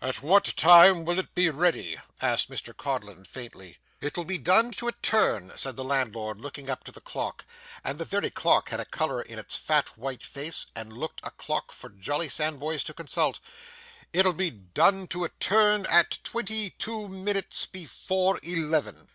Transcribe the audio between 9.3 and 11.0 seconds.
its fat white face, and